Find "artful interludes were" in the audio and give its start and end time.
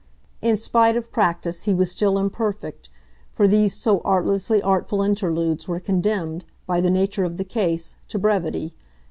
4.59-5.79